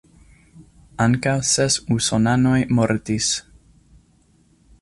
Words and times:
Ankaŭ 1.05 1.35
ses 1.51 1.77
usonanoj 1.97 2.57
mortis. 2.79 3.31